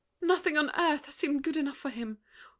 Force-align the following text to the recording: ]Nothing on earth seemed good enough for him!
]Nothing 0.21 0.57
on 0.57 0.71
earth 0.75 1.13
seemed 1.13 1.43
good 1.43 1.55
enough 1.55 1.77
for 1.77 1.91
him! 1.91 2.17